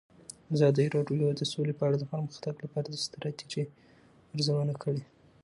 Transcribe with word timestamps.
ازادي 0.55 0.85
راډیو 0.95 1.25
د 1.39 1.41
سوله 1.51 1.73
په 1.77 1.83
اړه 1.87 1.97
د 1.99 2.03
پرمختګ 2.11 2.55
لپاره 2.65 2.87
د 2.89 2.95
ستراتیژۍ 3.05 3.65
ارزونه 4.33 4.73
کړې. 4.83 5.01